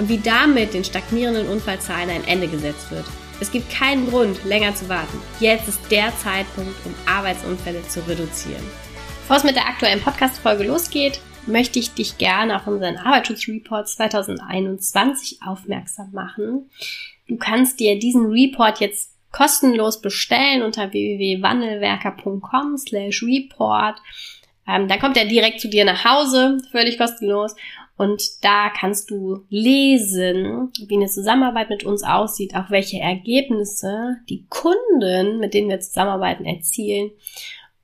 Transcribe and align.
und 0.00 0.08
wie 0.08 0.18
damit 0.18 0.72
den 0.72 0.82
stagnierenden 0.82 1.46
Unfallzahlen 1.46 2.08
ein 2.08 2.26
Ende 2.26 2.48
gesetzt 2.48 2.90
wird. 2.90 3.04
Es 3.38 3.52
gibt 3.52 3.70
keinen 3.70 4.08
Grund, 4.08 4.42
länger 4.44 4.74
zu 4.74 4.88
warten. 4.88 5.20
Jetzt 5.40 5.68
ist 5.68 5.80
der 5.90 6.16
Zeitpunkt, 6.16 6.74
um 6.86 6.94
Arbeitsunfälle 7.06 7.86
zu 7.86 8.00
reduzieren. 8.08 8.64
Bevor 9.22 9.36
es 9.36 9.44
mit 9.44 9.56
der 9.56 9.66
aktuellen 9.66 10.00
Podcast-Folge 10.00 10.64
losgeht, 10.64 11.20
möchte 11.46 11.78
ich 11.78 11.92
dich 11.92 12.16
gerne 12.16 12.56
auf 12.56 12.66
unseren 12.66 12.96
Arbeitsschutzreport 12.96 13.88
2021 13.88 15.40
aufmerksam 15.46 16.12
machen. 16.12 16.70
Du 17.28 17.36
kannst 17.36 17.78
dir 17.78 17.98
diesen 17.98 18.26
Report 18.26 18.80
jetzt 18.80 19.14
kostenlos 19.32 20.00
bestellen 20.00 20.62
unter 20.62 20.92
www.wandelwerker.com 20.92 22.78
slash 22.78 23.22
report. 23.22 24.00
Ähm, 24.66 24.88
dann 24.88 24.98
kommt 24.98 25.16
er 25.16 25.26
direkt 25.26 25.60
zu 25.60 25.68
dir 25.68 25.84
nach 25.84 26.04
Hause, 26.04 26.58
völlig 26.70 26.98
kostenlos. 26.98 27.54
Und 28.00 28.42
da 28.42 28.70
kannst 28.70 29.10
du 29.10 29.44
lesen, 29.50 30.72
wie 30.86 30.96
eine 30.96 31.08
Zusammenarbeit 31.08 31.68
mit 31.68 31.84
uns 31.84 32.02
aussieht, 32.02 32.54
auch 32.54 32.70
welche 32.70 32.98
Ergebnisse 32.98 34.16
die 34.30 34.46
Kunden, 34.48 35.38
mit 35.38 35.52
denen 35.52 35.68
wir 35.68 35.80
zusammenarbeiten, 35.80 36.46
erzielen 36.46 37.10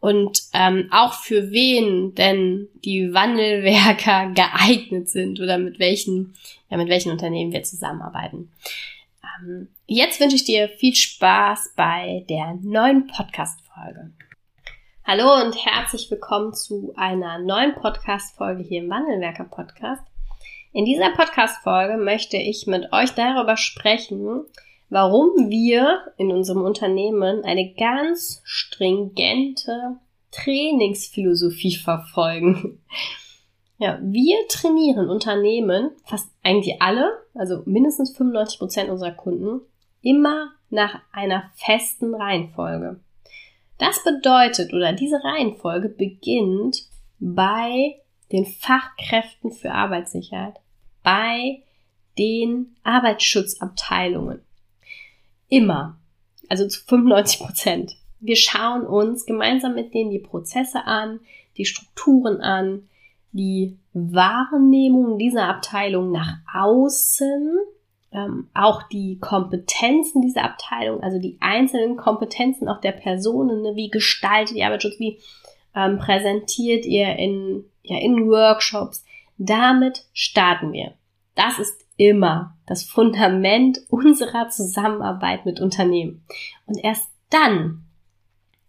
und 0.00 0.40
ähm, 0.54 0.88
auch 0.90 1.12
für 1.12 1.50
wen 1.50 2.14
denn 2.14 2.66
die 2.82 3.12
Wandelwerker 3.12 4.30
geeignet 4.34 5.10
sind 5.10 5.38
oder 5.38 5.58
mit 5.58 5.78
welchen, 5.78 6.32
ja, 6.70 6.78
mit 6.78 6.88
welchen 6.88 7.12
Unternehmen 7.12 7.52
wir 7.52 7.64
zusammenarbeiten. 7.64 8.50
Ähm, 9.22 9.68
jetzt 9.86 10.18
wünsche 10.18 10.36
ich 10.36 10.44
dir 10.44 10.70
viel 10.70 10.94
Spaß 10.94 11.74
bei 11.76 12.24
der 12.30 12.56
neuen 12.62 13.06
Podcast-Folge. 13.06 14.12
Hallo 15.08 15.40
und 15.40 15.54
herzlich 15.64 16.10
willkommen 16.10 16.52
zu 16.52 16.92
einer 16.96 17.38
neuen 17.38 17.76
Podcast-Folge 17.76 18.64
hier 18.64 18.82
im 18.82 18.90
Wandelwerker 18.90 19.44
Podcast. 19.44 20.02
In 20.72 20.84
dieser 20.84 21.10
Podcast-Folge 21.10 21.96
möchte 21.96 22.38
ich 22.38 22.66
mit 22.66 22.92
euch 22.92 23.12
darüber 23.14 23.56
sprechen, 23.56 24.42
warum 24.90 25.48
wir 25.48 26.00
in 26.16 26.32
unserem 26.32 26.62
Unternehmen 26.62 27.44
eine 27.44 27.72
ganz 27.74 28.40
stringente 28.42 30.00
Trainingsphilosophie 30.32 31.76
verfolgen. 31.76 32.82
Ja, 33.78 34.00
wir 34.02 34.36
trainieren 34.48 35.08
Unternehmen, 35.08 35.90
fast 36.04 36.28
eigentlich 36.42 36.82
alle, 36.82 37.12
also 37.32 37.62
mindestens 37.64 38.16
95 38.16 38.58
Prozent 38.58 38.90
unserer 38.90 39.12
Kunden, 39.12 39.60
immer 40.02 40.50
nach 40.68 40.98
einer 41.12 41.52
festen 41.54 42.12
Reihenfolge. 42.12 42.98
Das 43.78 44.02
bedeutet, 44.04 44.72
oder 44.72 44.92
diese 44.92 45.22
Reihenfolge 45.22 45.88
beginnt 45.88 46.88
bei 47.18 47.96
den 48.32 48.46
Fachkräften 48.46 49.52
für 49.52 49.72
Arbeitssicherheit, 49.72 50.56
bei 51.02 51.62
den 52.18 52.76
Arbeitsschutzabteilungen. 52.82 54.40
Immer. 55.48 55.98
Also 56.48 56.66
zu 56.66 56.84
95 56.84 57.40
Prozent. 57.40 57.96
Wir 58.20 58.36
schauen 58.36 58.86
uns 58.86 59.26
gemeinsam 59.26 59.74
mit 59.74 59.92
denen 59.92 60.10
die 60.10 60.18
Prozesse 60.18 60.84
an, 60.84 61.20
die 61.56 61.66
Strukturen 61.66 62.40
an, 62.40 62.88
die 63.32 63.78
Wahrnehmung 63.92 65.18
dieser 65.18 65.48
Abteilung 65.48 66.10
nach 66.10 66.38
außen 66.52 67.58
ähm, 68.16 68.48
auch 68.54 68.84
die 68.84 69.18
Kompetenzen 69.20 70.22
dieser 70.22 70.44
Abteilung, 70.44 71.02
also 71.02 71.18
die 71.20 71.36
einzelnen 71.40 71.96
Kompetenzen 71.96 72.66
auch 72.66 72.80
der 72.80 72.92
Personen, 72.92 73.60
ne, 73.62 73.76
wie 73.76 73.90
gestaltet 73.90 74.56
ihr 74.56 74.66
Arbeitsschutz, 74.66 74.98
wie 74.98 75.20
ähm, 75.74 75.98
präsentiert 75.98 76.86
ihr 76.86 77.14
in, 77.16 77.64
ja, 77.82 77.98
in 77.98 78.26
Workshops. 78.26 79.04
Damit 79.36 80.06
starten 80.14 80.72
wir. 80.72 80.94
Das 81.34 81.58
ist 81.58 81.84
immer 81.98 82.56
das 82.66 82.84
Fundament 82.84 83.80
unserer 83.90 84.48
Zusammenarbeit 84.48 85.44
mit 85.44 85.60
Unternehmen. 85.60 86.24
Und 86.64 86.82
erst 86.82 87.10
dann, 87.28 87.84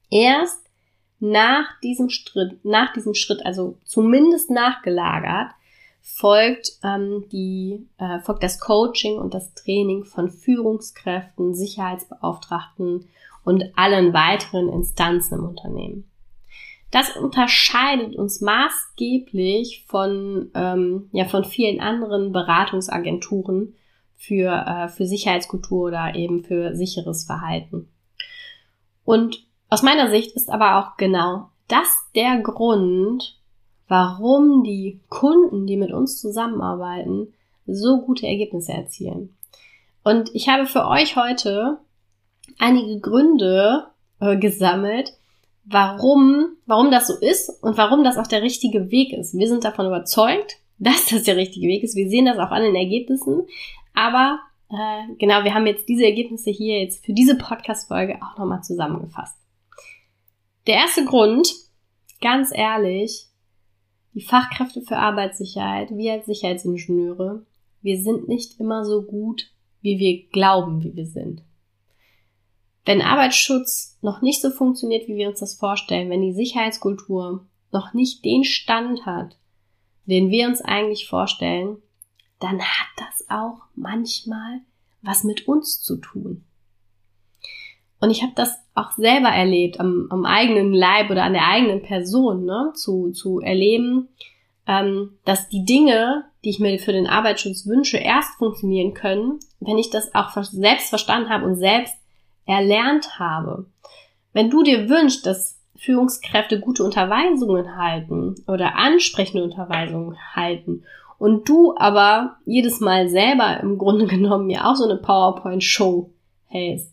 erst 0.10 0.66
nach 1.20 1.80
diesem 1.82 2.10
Schritt, 2.10 2.64
nach 2.66 2.92
diesem 2.92 3.14
Schritt, 3.14 3.46
also 3.46 3.78
zumindest 3.86 4.52
nachgelagert, 4.52 5.52
folgt 6.10 6.72
ähm, 6.84 7.26
die 7.32 7.86
äh, 7.98 8.20
folgt 8.22 8.42
das 8.42 8.60
Coaching 8.60 9.18
und 9.18 9.34
das 9.34 9.54
Training 9.54 10.06
von 10.06 10.30
Führungskräften, 10.30 11.54
Sicherheitsbeauftragten 11.54 13.08
und 13.44 13.66
allen 13.76 14.14
weiteren 14.14 14.70
Instanzen 14.70 15.40
im 15.40 15.46
Unternehmen. 15.46 16.10
Das 16.92 17.18
unterscheidet 17.18 18.16
uns 18.16 18.40
maßgeblich 18.40 19.86
von 19.88 20.50
ähm, 20.56 21.10
ja 21.12 21.26
von 21.26 21.44
vielen 21.44 21.82
anderen 21.82 22.32
Beratungsagenturen 22.32 23.76
für 24.16 24.50
äh, 24.50 24.88
für 24.88 25.06
Sicherheitskultur 25.06 25.90
oder 25.90 26.16
eben 26.16 26.44
für 26.46 26.74
sicheres 26.74 27.26
Verhalten. 27.26 27.90
Und 29.04 29.46
aus 29.70 29.84
meiner 29.84 30.10
Sicht 30.10 30.36
ist 30.38 30.50
aber 30.50 30.80
auch 30.80 30.96
genau 30.96 31.50
das 31.68 31.88
der 32.16 32.40
Grund, 32.40 33.37
warum 33.88 34.64
die 34.64 35.02
Kunden, 35.10 35.66
die 35.66 35.78
mit 35.78 35.92
uns 35.92 36.20
zusammenarbeiten, 36.20 37.34
so 37.66 38.02
gute 38.02 38.28
Ergebnisse 38.28 38.74
erzielen. 38.74 39.36
Und 40.04 40.34
ich 40.34 40.48
habe 40.50 40.66
für 40.66 40.88
euch 40.88 41.16
heute 41.16 41.80
einige 42.60 43.00
Gründe 43.00 43.88
äh, 44.20 44.38
gesammelt, 44.38 45.14
warum, 45.66 46.56
warum 46.66 46.92
das 46.92 47.08
so 47.08 47.16
ist 47.16 47.50
und 47.62 47.78
warum 47.78 48.04
das 48.04 48.18
auch 48.18 48.28
der 48.28 48.42
richtige 48.42 48.90
Weg 48.90 49.14
ist. 49.14 49.38
Wir 49.38 49.48
sind 49.48 49.64
davon 49.64 49.88
überzeugt, 49.88 50.58
dass 50.80 51.08
das 51.08 51.24
der 51.24 51.36
richtige 51.36 51.68
Weg 51.68 51.84
ist. 51.84 51.96
Wir 51.96 52.10
sehen 52.10 52.26
das 52.26 52.38
auch 52.38 52.52
an 52.52 52.64
den 52.64 52.76
Ergebnissen. 52.76 53.48
Aber 53.94 54.40
äh, 54.70 55.16
genau, 55.18 55.44
wir 55.44 55.54
haben 55.54 55.66
jetzt 55.66 55.90
diese 55.90 56.06
Ergebnisse 56.06 56.52
hier 56.52 56.80
jetzt 56.80 57.06
für 57.06 57.14
diese 57.14 57.36
Podcast-Folge 57.36 58.20
auch 58.22 58.38
nochmal 58.38 58.62
zusammengefasst. 58.64 59.36
Der 60.68 60.76
erste 60.76 61.06
Grund, 61.06 61.50
ganz 62.22 62.52
ehrlich, 62.54 63.27
die 64.18 64.24
Fachkräfte 64.24 64.82
für 64.82 64.98
Arbeitssicherheit, 64.98 65.96
wir 65.96 66.14
als 66.14 66.26
Sicherheitsingenieure, 66.26 67.46
wir 67.84 68.02
sind 68.02 68.28
nicht 68.28 68.60
immer 68.60 68.84
so 68.84 69.04
gut, 69.04 69.54
wie 69.82 70.00
wir 70.00 70.28
glauben, 70.30 70.82
wie 70.84 70.96
wir 70.96 71.06
sind. 71.06 71.44
Wenn 72.84 73.04
Arbeitsschutz 73.04 74.00
noch 74.02 74.24
nicht 74.24 74.42
so 74.42 74.50
funktioniert, 74.50 75.08
wie 75.08 75.18
wir 75.18 75.30
uns 75.30 75.40
das 75.40 75.54
vorstellen, 75.54 76.10
wenn 76.10 76.24
die 76.24 76.34
Sicherheitskultur 76.34 77.46
noch 77.72 77.94
nicht 77.94 78.26
den 78.26 78.44
Stand 78.44 79.06
hat, 79.06 79.38
den 80.08 80.32
wir 80.32 80.48
uns 80.48 80.62
eigentlich 80.62 81.08
vorstellen, 81.08 81.78
dann 82.40 82.60
hat 82.60 82.88
das 82.98 83.30
auch 83.30 83.66
manchmal 83.76 84.62
was 85.04 85.26
mit 85.26 85.48
uns 85.48 85.80
zu 85.80 85.98
tun. 85.98 86.44
Und 88.00 88.12
ich 88.12 88.22
habe 88.22 88.34
das 88.36 88.54
auch 88.76 88.92
selber 88.92 89.30
erlebt, 89.30 89.80
am, 89.80 90.08
am 90.10 90.26
eigenen 90.26 90.74
Leib 90.74 91.10
oder 91.10 91.24
an 91.24 91.34
der 91.34 91.48
eigenen 91.48 91.82
Person, 91.82 92.46
ne, 92.46 92.72
zu, 92.76 93.12
zu 93.12 93.40
erleben, 93.40 94.10
ähm, 94.68 95.18
dass 95.26 95.50
die 95.50 95.66
Dinge, 95.66 96.26
die 96.44 96.50
ich 96.50 96.60
mir 96.60 96.78
für 96.78 96.92
den 96.92 97.08
Arbeitsschutz 97.08 97.66
wünsche, 97.66 97.98
erst 97.98 98.38
funktionieren 98.38 98.94
können, 98.94 99.40
wenn 99.60 99.78
ich 99.78 99.90
das 99.90 100.14
auch 100.14 100.30
selbst 100.44 100.90
verstanden 100.90 101.30
habe 101.30 101.46
und 101.46 101.56
selbst 101.56 101.96
erlernt 102.46 103.20
habe. 103.20 103.66
Wenn 104.34 104.50
du 104.50 104.62
dir 104.62 104.90
wünschst, 104.90 105.26
dass 105.26 105.58
Führungskräfte 105.78 106.60
gute 106.60 106.84
Unterweisungen 106.84 107.78
halten 107.78 108.36
oder 108.48 108.76
ansprechende 108.76 109.44
Unterweisungen 109.44 110.18
halten 110.34 110.84
und 111.18 111.48
du 111.50 111.76
aber 111.78 112.38
jedes 112.46 112.80
Mal 112.80 113.10
selber 113.10 113.60
im 113.62 113.78
Grunde 113.78 114.06
genommen 114.08 114.50
ja 114.50 114.70
auch 114.70 114.76
so 114.76 114.86
eine 114.86 114.98
PowerPoint-Show 114.98 116.12
hältst, 116.48 116.92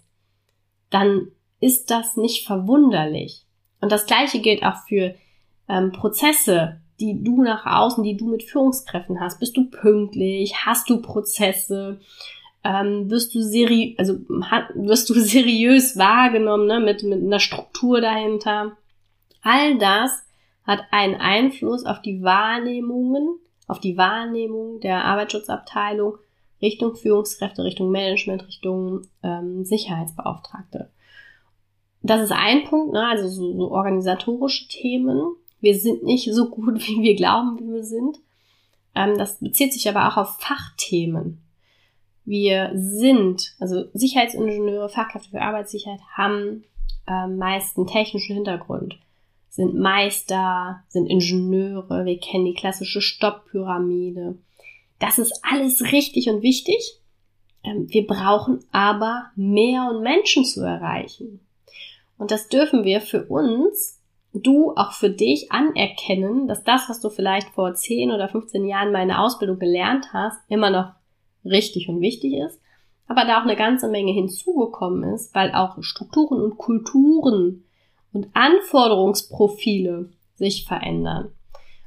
dann 0.94 1.32
ist 1.58 1.90
das 1.90 2.16
nicht 2.16 2.46
verwunderlich. 2.46 3.44
Und 3.80 3.90
das 3.90 4.06
Gleiche 4.06 4.40
gilt 4.40 4.62
auch 4.62 4.76
für 4.88 5.16
ähm, 5.68 5.90
Prozesse, 5.90 6.80
die 7.00 7.20
du 7.22 7.42
nach 7.42 7.66
außen, 7.66 8.04
die 8.04 8.16
du 8.16 8.28
mit 8.28 8.44
Führungskräften 8.44 9.20
hast. 9.20 9.40
Bist 9.40 9.56
du 9.56 9.68
pünktlich? 9.68 10.54
Hast 10.64 10.88
du 10.88 11.02
Prozesse? 11.02 11.98
Ähm, 12.62 13.10
wirst 13.10 13.34
du 13.34 13.42
seri 13.42 13.96
also 13.98 14.14
wirst 14.74 15.10
du 15.10 15.14
seriös 15.20 15.98
wahrgenommen, 15.98 16.66
ne, 16.66 16.78
mit, 16.78 17.02
mit 17.02 17.20
einer 17.20 17.40
Struktur 17.40 18.00
dahinter? 18.00 18.76
All 19.42 19.76
das 19.78 20.12
hat 20.62 20.80
einen 20.92 21.16
Einfluss 21.16 21.84
auf 21.84 22.00
die 22.02 22.22
Wahrnehmungen, 22.22 23.38
auf 23.66 23.80
die 23.80 23.96
Wahrnehmung 23.96 24.78
der 24.78 25.04
Arbeitsschutzabteilung 25.04 26.18
Richtung 26.64 26.96
Führungskräfte, 26.96 27.62
Richtung 27.62 27.90
Management, 27.90 28.46
Richtung 28.48 29.02
ähm, 29.22 29.64
Sicherheitsbeauftragte. 29.64 30.90
Das 32.02 32.20
ist 32.20 32.32
ein 32.32 32.64
Punkt, 32.64 32.92
ne? 32.92 33.06
also 33.06 33.28
so, 33.28 33.56
so 33.56 33.70
organisatorische 33.70 34.68
Themen. 34.68 35.36
Wir 35.60 35.78
sind 35.78 36.02
nicht 36.02 36.32
so 36.32 36.50
gut, 36.50 36.80
wie 36.88 37.02
wir 37.02 37.14
glauben, 37.14 37.58
wie 37.58 37.72
wir 37.72 37.84
sind. 37.84 38.18
Ähm, 38.94 39.18
das 39.18 39.38
bezieht 39.40 39.72
sich 39.72 39.88
aber 39.88 40.08
auch 40.08 40.16
auf 40.16 40.40
Fachthemen. 40.40 41.40
Wir 42.24 42.72
sind, 42.74 43.54
also 43.60 43.84
Sicherheitsingenieure, 43.92 44.88
Fachkräfte 44.88 45.30
für 45.30 45.42
Arbeitssicherheit 45.42 46.00
haben 46.16 46.64
äh, 47.06 47.26
meist 47.26 47.76
einen 47.76 47.86
technischen 47.86 48.34
Hintergrund, 48.34 48.98
sind 49.50 49.74
Meister, 49.74 50.82
sind 50.88 51.06
Ingenieure, 51.06 52.06
wir 52.06 52.18
kennen 52.18 52.46
die 52.46 52.54
klassische 52.54 53.02
Stopppyramide. 53.02 54.38
Das 55.04 55.18
ist 55.18 55.38
alles 55.42 55.92
richtig 55.92 56.30
und 56.30 56.40
wichtig. 56.40 56.98
Ähm, 57.62 57.86
wir 57.90 58.06
brauchen 58.06 58.64
aber 58.72 59.26
mehr 59.36 59.90
und 59.90 60.02
Menschen 60.02 60.46
zu 60.46 60.62
erreichen. 60.62 61.40
Und 62.16 62.30
das 62.30 62.48
dürfen 62.48 62.84
wir 62.84 63.02
für 63.02 63.26
uns, 63.26 64.00
du 64.32 64.72
auch 64.74 64.92
für 64.92 65.10
dich 65.10 65.52
anerkennen, 65.52 66.48
dass 66.48 66.64
das, 66.64 66.88
was 66.88 67.02
du 67.02 67.10
vielleicht 67.10 67.50
vor 67.50 67.74
10 67.74 68.12
oder 68.12 68.30
15 68.30 68.64
Jahren 68.64 68.92
mal 68.92 69.02
in 69.02 69.08
der 69.08 69.20
Ausbildung 69.20 69.58
gelernt 69.58 70.06
hast, 70.14 70.38
immer 70.48 70.70
noch 70.70 70.92
richtig 71.44 71.90
und 71.90 72.00
wichtig 72.00 72.38
ist, 72.38 72.58
aber 73.06 73.26
da 73.26 73.40
auch 73.40 73.44
eine 73.44 73.56
ganze 73.56 73.88
Menge 73.88 74.12
hinzugekommen 74.12 75.12
ist, 75.12 75.34
weil 75.34 75.52
auch 75.52 75.76
Strukturen 75.82 76.40
und 76.40 76.56
Kulturen 76.56 77.64
und 78.14 78.28
Anforderungsprofile 78.32 80.08
sich 80.36 80.64
verändern. 80.64 81.30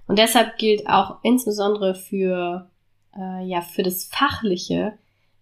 Und 0.06 0.20
deshalb 0.20 0.60
gilt 0.60 0.88
auch 0.88 1.18
insbesondere 1.24 1.96
für, 1.96 2.70
äh, 3.18 3.46
ja, 3.46 3.62
für 3.62 3.84
das 3.84 4.06
Fachliche, 4.06 4.94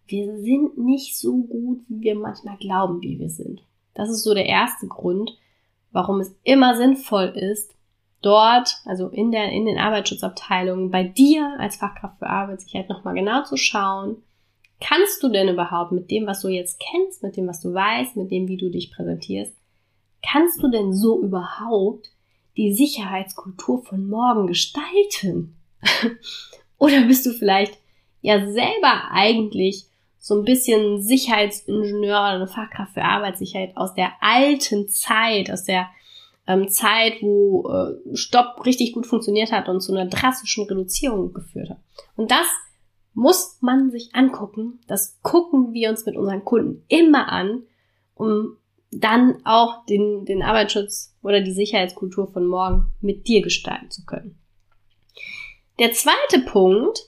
wir 0.08 0.38
sind 0.38 0.78
nicht 0.78 1.18
so 1.18 1.44
gut, 1.44 1.82
wie 1.88 2.02
wir 2.02 2.16
manchmal 2.16 2.58
glauben, 2.58 3.02
wie 3.02 3.20
wir 3.20 3.30
sind. 3.30 3.64
Das 3.94 4.10
ist 4.10 4.24
so 4.24 4.34
der 4.34 4.46
erste 4.46 4.88
Grund, 4.88 5.38
warum 5.92 6.20
es 6.20 6.36
immer 6.44 6.76
sinnvoll 6.76 7.34
ist, 7.36 7.74
dort, 8.22 8.78
also 8.86 9.08
in 9.08 9.32
der, 9.32 9.52
in 9.52 9.66
den 9.66 9.78
Arbeitsschutzabteilungen, 9.78 10.92
bei 10.92 11.04
dir 11.04 11.56
als 11.60 11.78
Fachkraft 11.78 12.20
für 12.20 12.28
Arbeitssicherheit 12.28 12.90
nochmal 12.90 13.14
genau 13.14 13.44
zu 13.44 13.58
schauen, 13.58 14.18
kannst 14.82 15.24
du 15.24 15.30
denn 15.30 15.48
überhaupt 15.48 15.92
mit 15.92 16.12
dem, 16.12 16.28
was 16.28 16.42
du 16.42 16.50
jetzt 16.50 16.80
kennst, 16.80 17.24
mit 17.24 17.38
dem, 17.38 17.48
was 17.48 17.62
du 17.62 17.74
weißt, 17.74 18.16
mit 18.18 18.32
dem, 18.32 18.48
wie 18.48 18.58
du 18.58 18.70
dich 18.70 18.92
präsentierst, 18.92 19.56
kannst 20.22 20.62
du 20.62 20.70
denn 20.70 20.94
so 20.94 21.22
überhaupt 21.22 22.12
die 22.58 22.74
Sicherheitskultur 22.74 23.84
von 23.84 24.08
morgen 24.08 24.48
gestalten? 24.48 25.56
Oder 26.86 27.02
bist 27.08 27.26
du 27.26 27.32
vielleicht 27.32 27.80
ja 28.22 28.46
selber 28.46 29.10
eigentlich 29.12 29.86
so 30.20 30.36
ein 30.36 30.46
bisschen 30.46 31.02
Sicherheitsingenieur 31.02 32.20
oder 32.20 32.30
eine 32.30 32.48
Fachkraft 32.48 32.94
für 32.94 33.04
Arbeitssicherheit 33.04 33.76
aus 33.76 33.96
der 33.96 34.12
alten 34.22 34.88
Zeit, 34.88 35.50
aus 35.52 35.64
der 35.64 35.88
ähm, 36.46 36.68
Zeit, 36.68 37.22
wo 37.22 37.68
äh, 37.70 38.16
Stopp 38.16 38.64
richtig 38.68 38.94
gut 38.94 39.08
funktioniert 39.08 39.52
hat 39.52 39.68
und 39.68 39.82
zu 39.82 39.94
einer 39.94 40.08
drastischen 40.08 40.66
Reduzierung 40.66 41.34
geführt 41.34 41.72
hat. 41.72 41.80
Und 42.16 42.30
das 42.30 42.46
muss 43.16 43.58
man 43.62 43.90
sich 43.90 44.14
angucken. 44.14 44.80
Das 44.88 45.18
gucken 45.24 45.74
wir 45.74 45.90
uns 45.90 46.06
mit 46.06 46.16
unseren 46.16 46.46
Kunden 46.46 46.84
immer 46.88 47.32
an, 47.32 47.64
um 48.14 48.58
dann 48.92 49.44
auch 49.44 49.86
den, 49.88 50.26
den 50.26 50.44
Arbeitsschutz 50.44 51.16
oder 51.24 51.42
die 51.42 51.52
Sicherheitskultur 51.52 52.32
von 52.32 52.46
morgen 52.46 52.92
mit 53.02 53.28
dir 53.28 53.42
gestalten 53.42 53.90
zu 53.90 54.06
können. 54.06 54.38
Der 55.78 55.92
zweite 55.92 56.40
Punkt, 56.46 57.00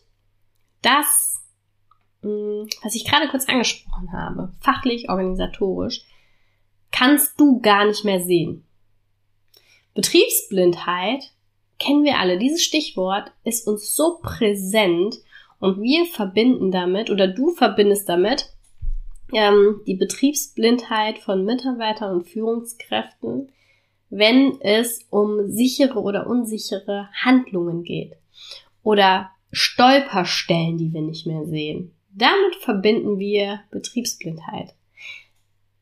das, 0.81 1.41
hm, 2.21 2.67
was 2.83 2.95
ich 2.95 3.05
gerade 3.05 3.29
kurz 3.29 3.47
angesprochen 3.47 4.11
habe, 4.11 4.51
fachlich, 4.59 5.09
organisatorisch, 5.09 6.01
kannst 6.91 7.39
du 7.39 7.61
gar 7.61 7.85
nicht 7.85 8.03
mehr 8.03 8.19
sehen. 8.19 8.65
Betriebsblindheit 9.93 11.31
kennen 11.79 12.03
wir 12.03 12.19
alle. 12.19 12.37
Dieses 12.37 12.61
Stichwort 12.61 13.31
ist 13.45 13.67
uns 13.67 13.95
so 13.95 14.19
präsent 14.21 15.15
und 15.59 15.81
wir 15.81 16.05
verbinden 16.05 16.69
damit 16.69 17.09
oder 17.09 17.27
du 17.27 17.51
verbindest 17.51 18.09
damit 18.09 18.49
ähm, 19.33 19.81
die 19.87 19.95
Betriebsblindheit 19.95 21.19
von 21.19 21.45
Mitarbeitern 21.45 22.17
und 22.17 22.29
Führungskräften, 22.29 23.49
wenn 24.09 24.59
es 24.61 25.05
um 25.09 25.49
sichere 25.49 25.99
oder 25.99 26.27
unsichere 26.27 27.09
Handlungen 27.13 27.83
geht 27.83 28.17
oder 28.87 29.31
Stolperstellen, 29.51 30.77
die 30.77 30.93
wir 30.93 31.01
nicht 31.01 31.27
mehr 31.27 31.45
sehen. 31.45 31.91
Damit 32.09 32.55
verbinden 32.61 33.19
wir 33.19 33.59
Betriebsblindheit. 33.69 34.75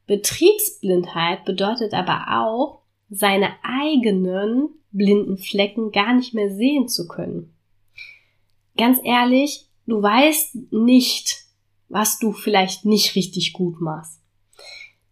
Betriebsblindheit 0.08 1.46
bedeutet 1.46 1.94
aber 1.94 2.26
auch, 2.42 2.82
seine 3.08 3.52
eigenen 3.62 4.70
blinden 4.90 5.38
Flecken 5.38 5.92
gar 5.92 6.16
nicht 6.16 6.34
mehr 6.34 6.50
sehen 6.50 6.88
zu 6.88 7.08
können. 7.08 7.56
Ganz 8.76 8.98
ehrlich, 9.04 9.68
du 9.86 10.02
weißt 10.02 10.72
nicht, 10.72 11.46
was 11.88 12.18
du 12.18 12.32
vielleicht 12.32 12.86
nicht 12.86 13.16
richtig 13.16 13.54
gut 13.54 13.82
machst. 13.82 14.20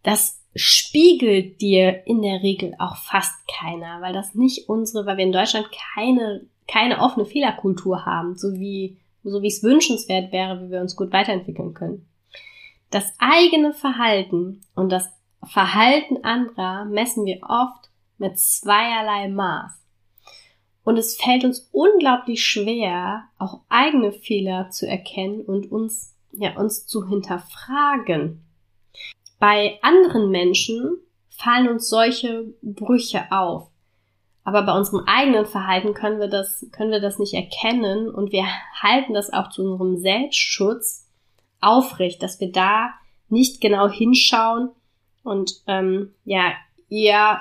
Das 0.02 0.42
spiegelt 0.56 1.60
dir 1.60 2.04
in 2.08 2.22
der 2.22 2.42
Regel 2.42 2.74
auch 2.80 2.96
fast 2.96 3.34
keiner, 3.46 4.00
weil 4.00 4.12
das 4.12 4.34
nicht 4.34 4.68
unsere, 4.68 5.06
weil 5.06 5.16
wir 5.16 5.26
in 5.26 5.32
Deutschland 5.32 5.68
keine, 5.94 6.48
keine 6.66 7.00
offene 7.00 7.26
Fehlerkultur 7.26 8.04
haben, 8.06 8.36
so 8.36 8.54
wie, 8.54 8.98
so 9.22 9.42
wie 9.42 9.48
es 9.48 9.62
wünschenswert 9.62 10.32
wäre, 10.32 10.62
wie 10.62 10.70
wir 10.70 10.80
uns 10.80 10.96
gut 10.96 11.12
weiterentwickeln 11.12 11.74
können. 11.74 12.06
Das 12.90 13.12
eigene 13.18 13.74
Verhalten 13.74 14.62
und 14.74 14.90
das 14.90 15.08
Verhalten 15.44 16.24
anderer 16.24 16.84
messen 16.84 17.26
wir 17.26 17.40
oft 17.42 17.90
mit 18.18 18.38
zweierlei 18.38 19.28
Maß. 19.28 19.72
Und 20.84 20.98
es 20.98 21.16
fällt 21.16 21.44
uns 21.44 21.68
unglaublich 21.72 22.44
schwer, 22.44 23.24
auch 23.38 23.60
eigene 23.68 24.12
Fehler 24.12 24.70
zu 24.70 24.86
erkennen 24.86 25.40
und 25.40 25.72
uns, 25.72 26.14
ja, 26.32 26.56
uns 26.56 26.86
zu 26.86 27.08
hinterfragen. 27.08 28.44
Bei 29.38 29.78
anderen 29.82 30.30
Menschen 30.30 30.98
fallen 31.30 31.68
uns 31.68 31.88
solche 31.88 32.54
Brüche 32.62 33.30
auf. 33.30 33.68
Aber 34.44 34.62
bei 34.62 34.76
unserem 34.76 35.04
eigenen 35.06 35.46
Verhalten 35.46 35.94
können 35.94 36.20
wir 36.20 36.28
das, 36.28 36.66
können 36.70 36.90
wir 36.90 37.00
das 37.00 37.18
nicht 37.18 37.32
erkennen 37.32 38.10
und 38.10 38.30
wir 38.30 38.44
halten 38.80 39.14
das 39.14 39.32
auch 39.32 39.48
zu 39.48 39.62
unserem 39.62 39.96
Selbstschutz 39.96 41.08
aufrecht, 41.60 42.22
dass 42.22 42.40
wir 42.40 42.52
da 42.52 42.90
nicht 43.30 43.62
genau 43.62 43.88
hinschauen 43.88 44.70
und 45.22 45.62
ähm, 45.66 46.14
ja 46.24 46.52
eher 46.90 47.40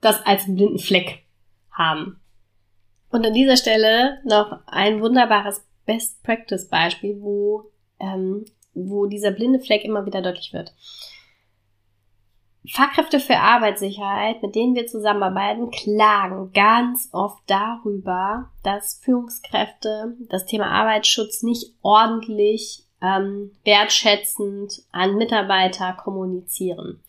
das 0.00 0.24
als 0.24 0.46
blinden 0.46 0.78
Fleck 0.78 1.24
haben. 1.70 2.20
Und 3.10 3.26
an 3.26 3.34
dieser 3.34 3.56
Stelle 3.56 4.18
noch 4.24 4.60
ein 4.66 5.00
wunderbares 5.00 5.64
Best 5.86 6.22
Practice 6.22 6.68
Beispiel, 6.68 7.20
wo, 7.20 7.70
ähm, 8.00 8.46
wo 8.72 9.06
dieser 9.06 9.30
blinde 9.30 9.60
Fleck 9.60 9.84
immer 9.84 10.06
wieder 10.06 10.22
deutlich 10.22 10.52
wird. 10.52 10.72
Fachkräfte 12.70 13.20
für 13.20 13.36
Arbeitssicherheit, 13.36 14.42
mit 14.42 14.54
denen 14.54 14.74
wir 14.74 14.86
zusammenarbeiten, 14.86 15.70
klagen 15.70 16.52
ganz 16.52 17.10
oft 17.12 17.42
darüber, 17.46 18.50
dass 18.62 19.00
Führungskräfte 19.02 20.16
das 20.30 20.46
Thema 20.46 20.70
Arbeitsschutz 20.70 21.42
nicht 21.42 21.72
ordentlich 21.82 22.84
ähm, 23.02 23.50
wertschätzend 23.64 24.82
an 24.92 25.16
Mitarbeiter 25.16 25.92
kommunizieren 25.92 27.02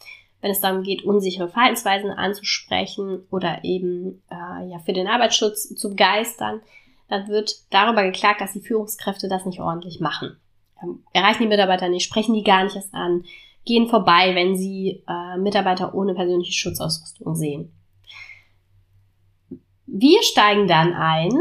wenn 0.46 0.52
es 0.52 0.62
darum 0.62 0.84
geht, 0.84 1.04
unsichere 1.04 1.50
Verhaltensweisen 1.50 2.12
anzusprechen 2.12 3.26
oder 3.32 3.64
eben 3.64 4.22
äh, 4.30 4.70
ja 4.70 4.78
für 4.86 4.94
den 4.94 5.08
Arbeitsschutz 5.08 5.74
zu 5.74 5.90
begeistern, 5.90 6.62
dann 7.10 7.28
wird 7.30 7.56
darüber 7.72 8.04
geklagt, 8.04 8.42
dass 8.42 8.54
die 8.54 8.62
Führungskräfte 8.62 9.28
das 9.28 9.48
nicht 9.48 9.60
ordentlich 9.60 10.00
machen. 10.02 10.38
Ähm, 10.84 11.04
erreichen 11.14 11.42
die 11.42 11.48
Mitarbeiter 11.48 11.90
nicht, 11.90 12.06
sprechen 12.06 12.36
die 12.36 12.44
gar 12.44 12.64
nicht 12.64 12.76
erst 12.76 12.94
an, 12.94 13.24
gehen 13.66 13.88
vorbei, 13.88 14.36
wenn 14.36 14.56
sie 14.56 15.04
äh, 15.08 15.38
Mitarbeiter 15.38 15.94
ohne 15.94 16.14
persönliche 16.14 16.54
Schutzausrüstung 16.54 17.36
sehen. 17.36 17.72
Wir 19.88 20.22
steigen 20.24 20.68
dann 20.68 20.94
ein 20.94 21.32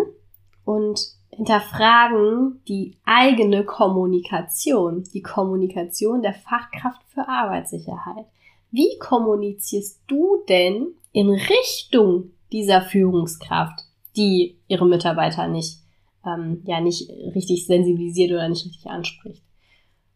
und 0.65 1.01
hinterfragen 1.31 2.63
die 2.69 2.97
eigene 3.05 3.65
Kommunikation, 3.65 5.05
die 5.13 5.23
Kommunikation 5.23 6.23
der 6.23 6.35
Fachkraft 6.35 7.03
für 7.09 7.29
Arbeitssicherheit. 7.29 8.27
Wie 8.71 8.99
kommunizierst 8.99 10.01
du 10.07 10.45
denn 10.49 10.95
in 11.13 11.31
Richtung 11.31 12.31
dieser 12.53 12.83
Führungskraft, 12.83 13.81
die 14.17 14.59
ihre 14.69 14.87
Mitarbeiter 14.87 15.49
nicht, 15.49 15.79
ähm, 16.25 16.63
ja, 16.65 16.81
nicht 16.81 17.11
richtig 17.35 17.67
sensibilisiert 17.67 18.31
oder 18.33 18.49
nicht 18.49 18.65
richtig 18.65 18.87
anspricht? 18.87 19.43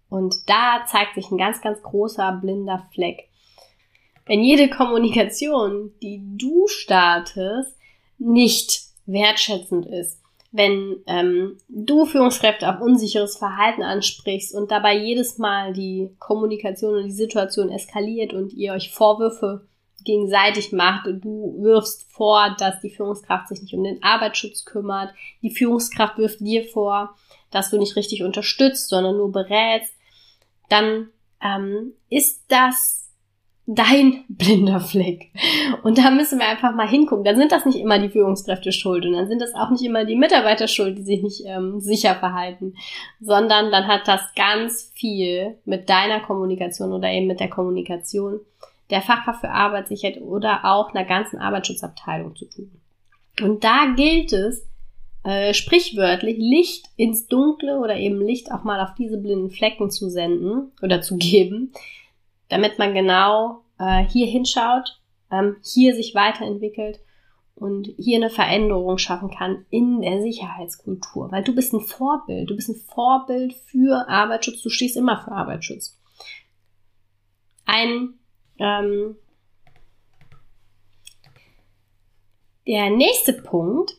Und 0.08 0.48
da 0.48 0.84
zeigt 0.86 1.14
sich 1.14 1.30
ein 1.30 1.38
ganz, 1.38 1.60
ganz 1.60 1.82
großer 1.82 2.38
blinder 2.40 2.86
Fleck. 2.92 3.28
Wenn 4.26 4.42
jede 4.42 4.68
Kommunikation, 4.68 5.92
die 6.02 6.22
du 6.36 6.66
startest, 6.66 7.76
nicht 8.18 8.82
wertschätzend 9.06 9.86
ist, 9.86 10.20
wenn 10.50 10.96
ähm, 11.06 11.58
du 11.68 12.06
Führungskräfte 12.06 12.68
auf 12.68 12.80
unsicheres 12.80 13.36
Verhalten 13.36 13.82
ansprichst 13.82 14.54
und 14.54 14.70
dabei 14.70 14.96
jedes 14.96 15.38
Mal 15.38 15.72
die 15.72 16.10
Kommunikation 16.18 16.96
und 16.96 17.04
die 17.04 17.10
Situation 17.10 17.70
eskaliert 17.70 18.32
und 18.32 18.52
ihr 18.54 18.72
euch 18.72 18.90
Vorwürfe 18.90 19.66
gegenseitig 20.04 20.72
macht 20.72 21.06
und 21.06 21.22
du 21.22 21.56
wirfst 21.58 22.10
vor, 22.10 22.56
dass 22.58 22.80
die 22.80 22.90
Führungskraft 22.90 23.48
sich 23.48 23.60
nicht 23.60 23.74
um 23.74 23.84
den 23.84 24.02
Arbeitsschutz 24.02 24.64
kümmert, 24.64 25.12
die 25.42 25.50
Führungskraft 25.50 26.16
wirft 26.18 26.40
dir 26.40 26.64
vor, 26.64 27.14
dass 27.50 27.70
du 27.70 27.78
nicht 27.78 27.96
richtig 27.96 28.22
unterstützt, 28.22 28.88
sondern 28.88 29.16
nur 29.16 29.32
berätst, 29.32 29.94
dann 30.68 31.08
ähm, 31.42 31.92
ist 32.08 32.44
das 32.48 33.08
dein 33.66 34.24
blinder 34.28 34.80
Fleck. 34.80 35.30
Und 35.82 35.98
da 35.98 36.10
müssen 36.10 36.38
wir 36.38 36.48
einfach 36.48 36.74
mal 36.74 36.88
hingucken. 36.88 37.24
Dann 37.24 37.36
sind 37.36 37.52
das 37.52 37.66
nicht 37.66 37.78
immer 37.78 37.98
die 37.98 38.08
Führungskräfte 38.08 38.72
schuld 38.72 39.04
und 39.04 39.12
dann 39.12 39.28
sind 39.28 39.40
das 39.40 39.54
auch 39.54 39.70
nicht 39.70 39.84
immer 39.84 40.04
die 40.04 40.16
Mitarbeiter 40.16 40.66
schuld, 40.66 40.98
die 40.98 41.02
sich 41.02 41.22
nicht 41.22 41.42
ähm, 41.46 41.80
sicher 41.80 42.14
verhalten, 42.14 42.74
sondern 43.20 43.70
dann 43.70 43.86
hat 43.86 44.08
das 44.08 44.20
ganz 44.34 44.90
viel 44.94 45.58
mit 45.64 45.88
deiner 45.88 46.20
Kommunikation 46.20 46.92
oder 46.92 47.10
eben 47.10 47.26
mit 47.26 47.40
der 47.40 47.50
Kommunikation 47.50 48.40
der 48.90 49.02
Fachkraft 49.02 49.40
für 49.40 49.50
Arbeitssicherheit 49.50 50.22
oder 50.22 50.64
auch 50.64 50.94
einer 50.94 51.04
ganzen 51.04 51.38
Arbeitsschutzabteilung 51.38 52.34
zu 52.36 52.46
tun. 52.46 52.70
Und 53.42 53.62
da 53.62 53.92
gilt 53.94 54.32
es, 54.32 54.66
äh, 55.28 55.52
sprichwörtlich 55.52 56.38
Licht 56.38 56.86
ins 56.96 57.26
Dunkle 57.26 57.80
oder 57.80 57.96
eben 57.98 58.18
Licht 58.18 58.50
auch 58.50 58.64
mal 58.64 58.80
auf 58.80 58.94
diese 58.94 59.18
blinden 59.18 59.50
Flecken 59.50 59.90
zu 59.90 60.08
senden 60.08 60.72
oder 60.80 61.02
zu 61.02 61.18
geben, 61.18 61.74
damit 62.48 62.78
man 62.78 62.94
genau 62.94 63.60
äh, 63.78 64.04
hier 64.04 64.26
hinschaut, 64.26 64.98
ähm, 65.30 65.56
hier 65.62 65.94
sich 65.94 66.14
weiterentwickelt 66.14 67.00
und 67.54 67.88
hier 67.98 68.16
eine 68.16 68.30
Veränderung 68.30 68.96
schaffen 68.96 69.30
kann 69.30 69.66
in 69.68 70.00
der 70.00 70.22
Sicherheitskultur. 70.22 71.30
Weil 71.30 71.44
du 71.44 71.54
bist 71.54 71.74
ein 71.74 71.82
Vorbild, 71.82 72.48
du 72.48 72.56
bist 72.56 72.70
ein 72.70 72.76
Vorbild 72.76 73.52
für 73.52 74.08
Arbeitsschutz, 74.08 74.62
du 74.62 74.70
stehst 74.70 74.96
immer 74.96 75.22
für 75.22 75.32
Arbeitsschutz. 75.32 76.00
Ein 77.66 78.14
ähm, 78.58 79.16
der 82.66 82.88
nächste 82.88 83.34
Punkt 83.34 83.92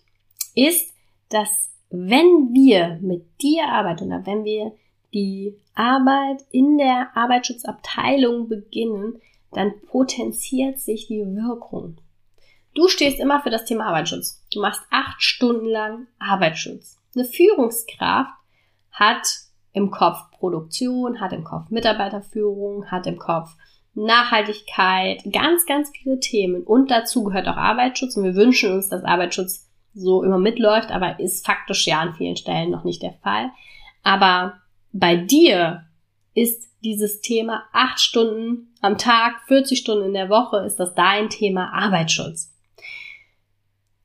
ist, 0.55 0.95
dass 1.29 1.69
wenn 1.89 2.53
wir 2.53 2.99
mit 3.01 3.41
dir 3.41 3.67
arbeiten 3.69 4.07
oder 4.07 4.25
wenn 4.25 4.43
wir 4.43 4.73
die 5.13 5.57
Arbeit 5.73 6.43
in 6.51 6.77
der 6.77 7.09
Arbeitsschutzabteilung 7.15 8.47
beginnen, 8.47 9.19
dann 9.51 9.73
potenziert 9.87 10.79
sich 10.79 11.07
die 11.07 11.25
Wirkung. 11.25 11.97
Du 12.75 12.87
stehst 12.87 13.19
immer 13.19 13.41
für 13.41 13.49
das 13.49 13.65
Thema 13.65 13.87
Arbeitsschutz. 13.87 14.45
Du 14.53 14.61
machst 14.61 14.81
acht 14.91 15.21
Stunden 15.21 15.65
lang 15.65 16.07
Arbeitsschutz. 16.19 16.97
Eine 17.15 17.25
Führungskraft 17.25 18.31
hat 18.91 19.27
im 19.73 19.89
Kopf 19.89 20.19
Produktion, 20.31 21.19
hat 21.19 21.33
im 21.33 21.43
Kopf 21.43 21.69
Mitarbeiterführung, 21.69 22.91
hat 22.91 23.07
im 23.07 23.17
Kopf 23.17 23.49
Nachhaltigkeit, 23.95 25.23
ganz, 25.31 25.65
ganz 25.65 25.89
viele 25.89 26.19
Themen. 26.19 26.63
Und 26.63 26.91
dazu 26.91 27.23
gehört 27.23 27.47
auch 27.47 27.57
Arbeitsschutz. 27.57 28.15
Und 28.15 28.23
wir 28.23 28.35
wünschen 28.35 28.71
uns, 28.71 28.89
dass 28.89 29.03
Arbeitsschutz 29.03 29.68
so 29.99 30.23
immer 30.23 30.37
mitläuft, 30.37 30.91
aber 30.91 31.19
ist 31.19 31.45
faktisch 31.45 31.87
ja 31.87 31.99
an 31.99 32.13
vielen 32.15 32.35
Stellen 32.35 32.71
noch 32.71 32.83
nicht 32.83 33.01
der 33.01 33.13
Fall. 33.13 33.51
Aber 34.03 34.59
bei 34.91 35.15
dir 35.15 35.85
ist 36.33 36.69
dieses 36.83 37.21
Thema 37.21 37.63
acht 37.73 37.99
Stunden 37.99 38.73
am 38.81 38.97
Tag, 38.97 39.41
40 39.47 39.77
Stunden 39.77 40.05
in 40.05 40.13
der 40.13 40.29
Woche, 40.29 40.57
ist 40.65 40.77
das 40.77 40.95
dein 40.95 41.29
Thema 41.29 41.73
Arbeitsschutz. 41.73 42.55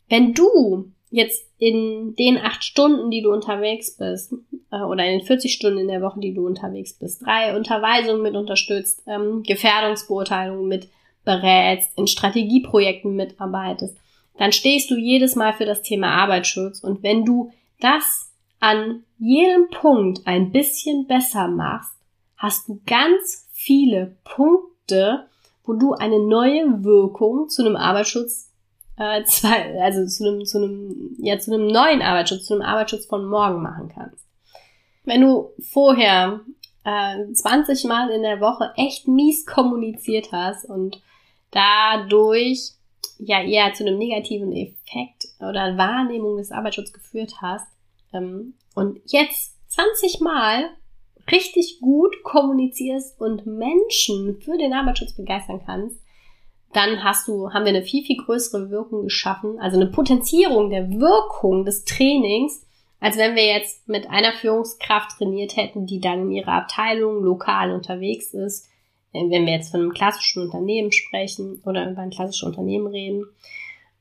Wenn 0.08 0.34
du 0.34 0.92
jetzt 1.10 1.48
in 1.58 2.14
den 2.16 2.38
acht 2.38 2.64
Stunden, 2.64 3.10
die 3.10 3.22
du 3.22 3.32
unterwegs 3.32 3.96
bist, 3.96 4.34
äh, 4.72 4.80
oder 4.80 5.04
in 5.04 5.18
den 5.18 5.26
40 5.26 5.52
Stunden 5.52 5.78
in 5.78 5.88
der 5.88 6.02
Woche, 6.02 6.20
die 6.20 6.34
du 6.34 6.44
unterwegs 6.44 6.98
bist, 6.98 7.24
drei 7.24 7.56
Unterweisungen 7.56 8.22
mit 8.22 8.34
unterstützt, 8.34 9.02
ähm, 9.06 9.44
Gefährdungsbeurteilungen 9.44 10.66
mit 10.66 10.88
berätst, 11.24 11.96
in 11.96 12.06
Strategieprojekten 12.06 13.14
mitarbeitest, 13.14 13.96
dann 14.36 14.52
stehst 14.52 14.90
du 14.90 14.96
jedes 14.96 15.36
Mal 15.36 15.52
für 15.52 15.64
das 15.64 15.82
Thema 15.82 16.10
Arbeitsschutz. 16.10 16.80
Und 16.80 17.02
wenn 17.02 17.24
du 17.24 17.52
das 17.80 18.32
an 18.60 19.04
jedem 19.18 19.68
Punkt 19.70 20.26
ein 20.26 20.50
bisschen 20.50 21.06
besser 21.06 21.48
machst, 21.48 21.94
hast 22.36 22.68
du 22.68 22.80
ganz 22.86 23.48
viele 23.52 24.16
Punkte, 24.24 25.28
wo 25.64 25.74
du 25.74 25.94
eine 25.94 26.18
neue 26.18 26.84
Wirkung 26.84 27.48
zu 27.48 27.64
einem 27.64 27.76
Arbeitsschutz, 27.76 28.50
äh, 28.98 29.24
zwei, 29.26 29.80
also 29.80 30.06
zu 30.06 30.28
einem, 30.28 30.44
zu 30.44 30.58
einem, 30.58 31.16
ja, 31.18 31.38
zu 31.38 31.52
einem 31.52 31.66
neuen 31.66 32.02
Arbeitsschutz, 32.02 32.46
zu 32.46 32.54
einem 32.54 32.62
Arbeitsschutz 32.62 33.06
von 33.06 33.24
morgen 33.24 33.62
machen 33.62 33.90
kannst. 33.94 34.24
Wenn 35.04 35.20
du 35.20 35.50
vorher 35.60 36.40
äh, 36.84 37.32
20 37.32 37.84
Mal 37.84 38.10
in 38.10 38.22
der 38.22 38.40
Woche 38.40 38.72
echt 38.76 39.06
mies 39.06 39.46
kommuniziert 39.46 40.32
hast 40.32 40.64
und 40.64 41.02
dadurch 41.50 42.72
ja 43.18 43.42
eher 43.42 43.73
zu 43.75 43.87
einem 43.87 43.99
negativen 43.99 44.52
Effekt 44.52 45.26
oder 45.40 45.76
Wahrnehmung 45.76 46.37
des 46.37 46.52
Arbeitsschutzes 46.52 46.92
geführt 46.92 47.35
hast, 47.40 47.66
ähm, 48.14 48.54
und 48.75 49.00
jetzt 49.06 49.54
20 49.68 50.21
Mal 50.21 50.71
richtig 51.30 51.80
gut 51.80 52.23
kommunizierst 52.23 53.21
und 53.21 53.47
Menschen 53.47 54.40
für 54.40 54.56
den 54.59 54.73
Arbeitsschutz 54.73 55.14
begeistern 55.14 55.62
kannst, 55.64 56.00
dann 56.73 57.04
hast 57.04 57.28
du, 57.28 57.50
haben 57.52 57.64
wir 57.64 57.71
eine 57.71 57.83
viel, 57.83 58.04
viel 58.04 58.16
größere 58.16 58.71
Wirkung 58.71 59.04
geschaffen, 59.04 59.59
also 59.61 59.76
eine 59.76 59.90
Potenzierung 59.90 60.71
der 60.71 60.90
Wirkung 60.90 61.64
des 61.64 61.85
Trainings, 61.85 62.66
als 63.00 63.16
wenn 63.16 63.37
wir 63.37 63.47
jetzt 63.47 63.88
mit 63.88 64.11
einer 64.11 64.33
Führungskraft 64.33 65.18
trainiert 65.18 65.56
hätten, 65.56 65.87
die 65.87 66.00
dann 66.00 66.23
in 66.23 66.33
ihrer 66.33 66.52
Abteilung 66.52 67.23
lokal 67.23 67.71
unterwegs 67.71 68.35
ist, 68.35 68.68
wenn 69.14 69.47
wir 69.47 69.52
jetzt 69.52 69.71
von 69.71 69.80
einem 69.80 69.94
klassischen 69.94 70.42
Unternehmen 70.42 70.92
sprechen 70.92 71.62
oder 71.64 71.90
über 71.90 72.02
ein 72.02 72.11
klassisches 72.11 72.42
Unternehmen 72.42 72.88
reden. 72.88 73.25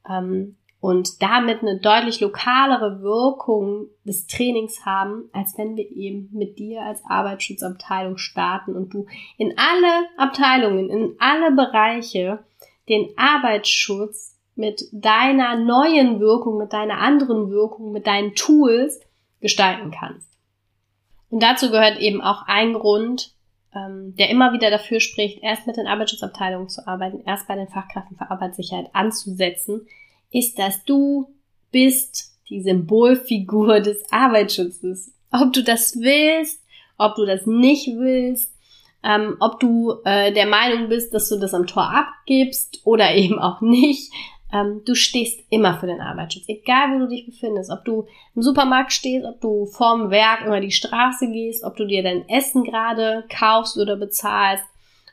Ähm, 0.09 0.57
und 0.83 1.21
damit 1.21 1.61
eine 1.61 1.79
deutlich 1.79 2.19
lokalere 2.19 3.01
Wirkung 3.01 3.85
des 4.03 4.27
Trainings 4.27 4.85
haben, 4.85 5.29
als 5.31 5.57
wenn 5.57 5.77
wir 5.77 5.89
eben 5.89 6.27
mit 6.33 6.59
dir 6.59 6.81
als 6.81 7.01
Arbeitsschutzabteilung 7.07 8.17
starten 8.17 8.75
und 8.75 8.93
du 8.93 9.05
in 9.37 9.53
alle 9.57 10.07
Abteilungen, 10.17 10.89
in 10.89 11.15
alle 11.19 11.55
Bereiche 11.55 12.43
den 12.89 13.07
Arbeitsschutz 13.15 14.37
mit 14.55 14.83
deiner 14.91 15.55
neuen 15.55 16.19
Wirkung, 16.19 16.57
mit 16.57 16.73
deiner 16.73 16.97
anderen 16.97 17.49
Wirkung, 17.49 17.93
mit 17.93 18.05
deinen 18.05 18.35
Tools 18.35 18.99
gestalten 19.39 19.91
kannst. 19.91 20.27
Und 21.29 21.41
dazu 21.41 21.71
gehört 21.71 21.99
eben 21.99 22.21
auch 22.21 22.43
ein 22.45 22.73
Grund, 22.73 23.32
ähm, 23.75 24.15
der 24.15 24.29
immer 24.29 24.53
wieder 24.53 24.69
dafür 24.69 24.99
spricht, 24.99 25.41
erst 25.41 25.67
mit 25.67 25.77
den 25.77 25.87
Arbeitsschutzabteilungen 25.87 26.69
zu 26.69 26.87
arbeiten, 26.87 27.23
erst 27.25 27.47
bei 27.47 27.55
den 27.55 27.67
Fachkräften 27.67 28.17
für 28.17 28.29
Arbeitssicherheit 28.29 28.89
anzusetzen, 28.93 29.87
ist, 30.31 30.57
dass 30.59 30.83
du 30.85 31.33
bist 31.71 32.33
die 32.49 32.61
Symbolfigur 32.61 33.79
des 33.79 34.03
Arbeitsschutzes. 34.11 35.13
Ob 35.31 35.53
du 35.53 35.63
das 35.63 35.99
willst, 35.99 36.61
ob 36.97 37.15
du 37.15 37.25
das 37.25 37.45
nicht 37.45 37.87
willst, 37.97 38.53
ähm, 39.03 39.35
ob 39.39 39.59
du 39.59 39.95
äh, 40.05 40.31
der 40.31 40.45
Meinung 40.45 40.89
bist, 40.89 41.13
dass 41.13 41.29
du 41.29 41.37
das 41.37 41.53
am 41.53 41.67
Tor 41.67 41.89
abgibst 41.93 42.81
oder 42.85 43.13
eben 43.15 43.39
auch 43.39 43.61
nicht. 43.61 44.11
Ähm, 44.53 44.83
du 44.85 44.93
stehst 44.93 45.41
immer 45.49 45.79
für 45.79 45.87
den 45.87 45.99
Arbeitsschutz, 45.99 46.45
egal 46.47 46.93
wo 46.93 46.99
du 46.99 47.07
dich 47.07 47.25
befindest. 47.25 47.71
Ob 47.71 47.83
du 47.83 48.05
im 48.35 48.43
Supermarkt 48.43 48.93
stehst, 48.93 49.25
ob 49.25 49.41
du 49.41 49.65
vorm 49.65 50.11
Werk 50.11 50.45
über 50.45 50.59
die 50.59 50.71
Straße 50.71 51.27
gehst, 51.31 51.63
ob 51.63 51.75
du 51.75 51.87
dir 51.87 52.03
dein 52.03 52.29
Essen 52.29 52.63
gerade 52.63 53.23
kaufst 53.35 53.77
oder 53.77 53.95
bezahlst, 53.95 54.63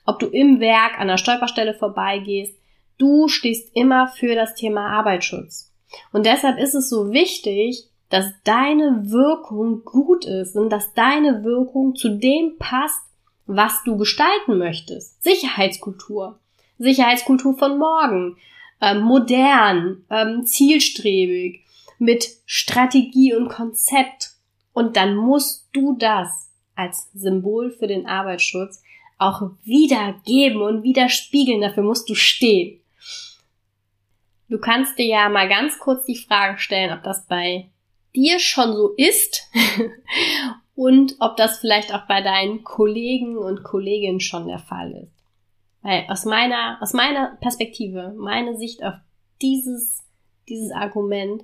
ob 0.05 0.19
du 0.19 0.27
im 0.27 0.61
Werk 0.61 1.01
an 1.01 1.09
der 1.09 1.17
Stolperstelle 1.17 1.73
vorbeigehst. 1.73 2.55
Du 2.99 3.29
stehst 3.29 3.75
immer 3.75 4.09
für 4.09 4.35
das 4.35 4.55
Thema 4.55 4.89
Arbeitsschutz. 4.89 5.73
Und 6.13 6.27
deshalb 6.27 6.59
ist 6.59 6.75
es 6.75 6.91
so 6.91 7.11
wichtig, 7.11 7.87
dass 8.11 8.27
deine 8.45 9.11
Wirkung 9.11 9.85
gut 9.85 10.27
ist 10.27 10.55
und 10.55 10.69
dass 10.69 10.93
deine 10.93 11.45
Wirkung 11.45 11.95
zu 11.95 12.11
dem 12.11 12.59
passt, 12.59 13.01
was 13.47 13.83
du 13.85 13.97
gestalten 13.97 14.59
möchtest. 14.59 15.23
Sicherheitskultur. 15.23 16.39
Sicherheitskultur 16.79 17.57
von 17.57 17.79
morgen. 17.79 18.37
Ähm, 18.81 19.03
modern, 19.03 20.05
ähm, 20.11 20.45
zielstrebig, 20.45 21.65
mit 21.99 22.29
Strategie 22.47 23.35
und 23.35 23.49
Konzept. 23.49 24.31
Und 24.73 24.97
dann 24.97 25.15
musst 25.17 25.69
du 25.73 25.97
das 25.99 26.51
als 26.75 27.11
Symbol 27.13 27.71
für 27.71 27.87
den 27.87 28.07
Arbeitsschutz 28.07 28.83
auch 29.19 29.43
wiedergeben 29.65 30.63
und 30.63 30.83
widerspiegeln. 30.83 31.61
Dafür 31.61 31.83
musst 31.83 32.09
du 32.09 32.15
stehen. 32.15 32.81
Du 34.49 34.59
kannst 34.59 34.99
dir 34.99 35.07
ja 35.07 35.29
mal 35.29 35.49
ganz 35.49 35.79
kurz 35.79 36.07
die 36.07 36.17
Frage 36.17 36.59
stellen, 36.59 36.97
ob 36.97 37.05
das 37.05 37.27
bei 37.27 37.71
dir 38.17 38.41
schon 38.41 38.73
so 38.73 38.95
ist 38.97 39.49
und 40.75 41.17
ob 41.21 41.37
das 41.37 41.59
vielleicht 41.59 41.95
auch 41.95 42.07
bei 42.09 42.23
deinen 42.23 42.65
Kollegen 42.65 43.37
und 43.37 43.63
Kolleginnen 43.63 44.21
schon 44.21 44.49
der 44.49 44.59
Fall 44.59 44.91
ist. 44.93 45.20
Weil 45.83 46.07
aus 46.09 46.25
meiner, 46.25 46.79
aus 46.81 46.93
meiner 46.93 47.37
Perspektive, 47.41 48.15
meine 48.17 48.57
Sicht 48.57 48.83
auf 48.83 48.95
dieses, 49.41 50.05
dieses 50.49 50.73
Argument 50.73 51.43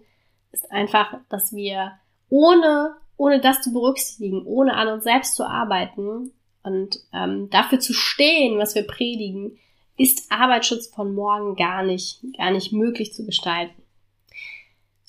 ist 0.52 0.70
einfach, 0.70 1.14
dass 1.28 1.54
wir 1.54 1.92
ohne, 2.28 2.96
ohne 3.16 3.40
das 3.40 3.62
zu 3.62 3.72
berücksichtigen, 3.72 4.44
ohne 4.44 4.74
an 4.74 4.88
uns 4.88 5.04
selbst 5.04 5.36
zu 5.36 5.44
arbeiten 5.44 6.32
und 6.62 6.98
ähm, 7.12 7.48
dafür 7.50 7.78
zu 7.80 7.94
stehen, 7.94 8.58
was 8.58 8.74
wir 8.74 8.86
predigen, 8.86 9.58
ist 9.96 10.30
Arbeitsschutz 10.30 10.88
von 10.88 11.14
morgen 11.14 11.56
gar 11.56 11.82
nicht, 11.82 12.20
gar 12.36 12.50
nicht 12.50 12.72
möglich 12.72 13.14
zu 13.14 13.24
gestalten. 13.24 13.82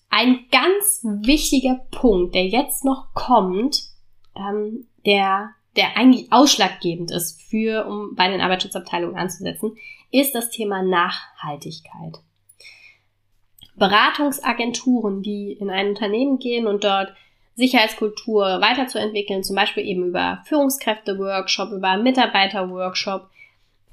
Ein 0.09 0.45
ganz 0.51 1.01
wichtiger 1.03 1.85
Punkt, 1.91 2.33
der 2.33 2.47
jetzt 2.47 2.85
noch 2.85 3.13
kommt, 3.13 3.89
ähm, 4.35 4.87
der, 5.05 5.49
der 5.77 5.95
eigentlich 5.95 6.31
ausschlaggebend 6.31 7.11
ist 7.11 7.41
für, 7.41 7.85
um 7.85 8.15
bei 8.15 8.27
den 8.27 8.41
Arbeitsschutzabteilungen 8.41 9.15
anzusetzen, 9.15 9.77
ist 10.11 10.35
das 10.35 10.49
Thema 10.49 10.83
Nachhaltigkeit. 10.83 12.17
Beratungsagenturen, 13.75 15.21
die 15.21 15.53
in 15.53 15.69
ein 15.69 15.89
Unternehmen 15.89 16.39
gehen 16.39 16.67
und 16.67 16.83
dort 16.83 17.13
Sicherheitskultur 17.55 18.59
weiterzuentwickeln, 18.61 19.43
zum 19.43 19.55
Beispiel 19.55 19.85
eben 19.85 20.07
über 20.07 20.43
Führungskräfte-Workshop, 20.45 21.71
über 21.71 21.97
Mitarbeiter-Workshop. 21.97 23.29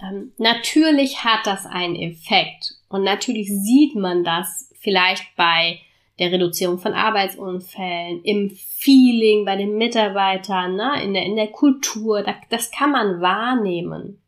Ähm, 0.01 0.33
natürlich 0.39 1.25
hat 1.25 1.47
das 1.47 1.67
einen 1.67 1.97
Effekt 1.97 2.77
und 2.89 3.05
natürlich 3.05 3.49
sieht 3.49 3.95
man 3.95 4.25
das 4.25 4.71
vielleicht 4.81 5.25
bei 5.37 5.81
der 6.19 6.31
Reduzierung 6.31 6.79
von 6.79 6.93
Arbeitsunfällen, 6.93 8.23
im 8.23 8.51
Feeling 8.51 9.45
bei 9.45 9.57
den 9.57 9.77
Mitarbeitern, 9.77 10.77
ne, 10.77 11.03
in, 11.03 11.15
der, 11.15 11.25
in 11.25 11.37
der 11.37 11.49
Kultur, 11.49 12.23
das, 12.23 12.37
das 12.51 12.71
kann 12.71 12.93
man 12.93 13.21
wahrnehmen. 13.21 14.21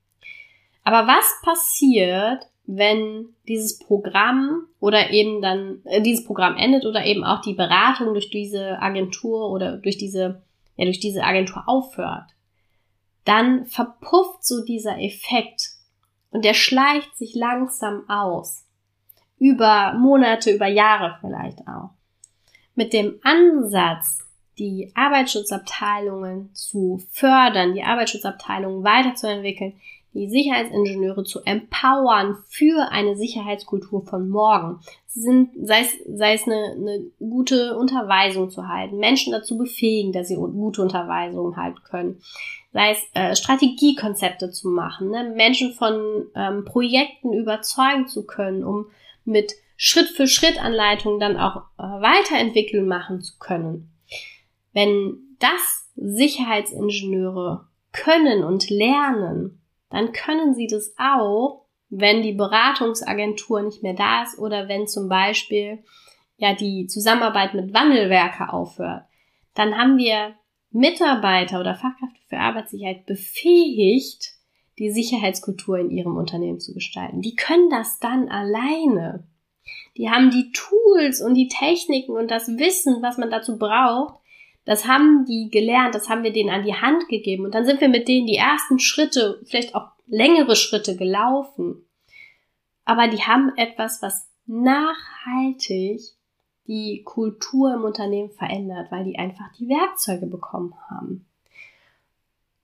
Aber 0.83 1.07
was 1.07 1.41
passiert, 1.43 2.49
wenn 2.67 3.29
dieses 3.47 3.79
Programm 3.79 4.67
oder 4.81 5.11
eben 5.11 5.41
dann 5.41 5.81
äh, 5.85 6.03
dieses 6.03 6.25
Programm 6.25 6.57
endet 6.57 6.85
oder 6.85 7.05
eben 7.05 7.23
auch 7.23 7.41
die 7.41 7.55
Beratung 7.55 8.13
durch 8.13 8.31
diese 8.31 8.81
Agentur 8.83 9.51
oder 9.51 9.77
durch 9.77 9.99
diese 9.99 10.43
ja 10.77 10.85
durch 10.85 11.01
diese 11.01 11.23
Agentur 11.23 11.65
aufhört, 11.67 12.31
dann 13.25 13.67
verpufft 13.67 14.45
so 14.45 14.65
dieser 14.65 14.99
Effekt 15.01 15.71
und 16.31 16.45
der 16.45 16.55
schleicht 16.55 17.17
sich 17.17 17.35
langsam 17.35 18.09
aus 18.09 18.66
über 19.39 19.95
Monate, 19.95 20.51
über 20.51 20.67
Jahre 20.67 21.17
vielleicht 21.21 21.61
auch. 21.69 21.91
Mit 22.75 22.93
dem 22.93 23.19
Ansatz, 23.23 24.27
die 24.59 24.91
Arbeitsschutzabteilungen 24.95 26.51
zu 26.55 27.03
fördern, 27.11 27.75
die 27.75 27.83
Arbeitsschutzabteilungen 27.83 28.85
weiterzuentwickeln, 28.85 29.75
die 30.17 30.31
Sicherheitsingenieure 30.31 31.25
zu 31.25 31.41
empowern 31.45 32.39
für 32.49 32.91
eine 32.91 33.17
Sicherheitskultur 33.17 34.03
von 34.07 34.29
morgen. 34.31 34.81
Sind, 35.09 35.51
sei 35.63 35.81
es, 35.81 35.93
sei 36.07 36.35
es 36.35 36.47
eine, 36.47 36.73
eine 36.73 37.07
gute 37.19 37.77
Unterweisung 37.77 38.51
zu 38.51 38.69
halten, 38.69 38.99
Menschen 38.99 39.33
dazu 39.33 39.57
befähigen, 39.57 40.13
dass 40.13 40.29
sie 40.29 40.37
gute 40.37 40.83
Unterweisungen 40.83 41.57
halten 41.57 41.83
können, 41.85 42.21
sei 42.73 42.91
es 42.91 42.99
äh, 43.15 43.35
Strategiekonzepte 43.35 44.51
zu 44.51 44.69
machen, 44.69 45.11
ne? 45.11 45.33
Menschen 45.35 45.73
von 45.73 46.27
ähm, 46.35 46.65
Projekten 46.67 47.33
überzeugen 47.33 48.09
zu 48.09 48.27
können, 48.27 48.63
um 48.63 48.87
mit 49.27 49.53
Schritt 49.77 50.09
für 50.09 50.27
Schritt 50.27 50.63
Anleitungen 50.63 51.21
dann 51.21 51.37
auch 51.37 51.57
äh, 51.79 51.83
weiterentwickeln 51.83 52.87
machen 52.87 53.21
zu 53.21 53.39
können. 53.39 53.93
Wenn 54.73 55.37
das 55.39 55.91
Sicherheitsingenieure 55.97 57.67
können 57.93 58.45
und 58.45 58.71
lernen, 58.71 59.61
dann 59.91 60.13
können 60.13 60.55
sie 60.55 60.67
das 60.67 60.95
auch, 60.99 61.67
wenn 61.89 62.23
die 62.23 62.33
Beratungsagentur 62.33 63.63
nicht 63.63 63.83
mehr 63.83 63.95
da 63.95 64.23
ist 64.23 64.39
oder 64.39 64.69
wenn 64.69 64.87
zum 64.87 65.09
Beispiel 65.09 65.85
ja 66.37 66.55
die 66.55 66.87
Zusammenarbeit 66.87 67.55
mit 67.55 67.73
Wandelwerke 67.73 68.53
aufhört. 68.53 69.05
Dann 69.55 69.77
haben 69.77 69.97
wir 69.97 70.35
Mitarbeiter 70.71 71.61
oder 71.61 71.75
Fachkräfte 71.75 72.21
für 72.29 72.39
Arbeitssicherheit 72.39 73.07
befähigt, 73.07 74.36
die 74.79 74.91
Sicherheitskultur 74.91 75.79
in 75.79 75.91
ihrem 75.91 76.17
Unternehmen 76.17 76.61
zu 76.61 76.75
gestalten. 76.75 77.23
Die 77.23 77.35
können 77.35 77.71
das 77.71 77.99
dann 77.99 78.29
alleine. 78.29 79.25
Die 79.97 80.11
haben 80.11 80.31
die 80.31 80.53
Tools 80.53 81.21
und 81.21 81.35
die 81.35 81.49
Techniken 81.49 82.13
und 82.13 82.31
das 82.31 82.49
Wissen, 82.49 83.03
was 83.03 83.19
man 83.19 83.31
dazu 83.31 83.59
braucht. 83.59 84.21
Das 84.65 84.87
haben 84.87 85.25
die 85.27 85.49
gelernt, 85.51 85.95
das 85.95 86.09
haben 86.09 86.25
wir 86.25 86.33
denen 86.33 86.51
an 86.51 86.65
die 86.65 86.75
Hand 86.75 87.09
gegeben. 87.09 87.45
Und 87.45 87.55
dann 87.55 87.65
sind 87.65 87.81
wir 87.81 87.89
mit 87.89 88.09
denen 88.09 88.27
die 88.27 88.37
ersten 88.37 88.79
Schritte, 88.79 89.41
vielleicht 89.47 89.75
auch 89.75 89.89
längere 90.07 90.57
Schritte 90.57 90.97
gelaufen. 90.97 91.87
Aber 92.85 93.09
die 93.09 93.23
haben 93.23 93.53
etwas, 93.57 94.03
was 94.03 94.29
nachhaltig 94.47 96.01
die 96.67 97.03
Kultur 97.05 97.75
im 97.75 97.85
Unternehmen 97.85 98.31
verändert, 98.31 98.91
weil 98.91 99.05
die 99.05 99.19
einfach 99.19 99.53
die 99.59 99.69
Werkzeuge 99.69 100.27
bekommen 100.27 100.75
haben. 100.91 101.27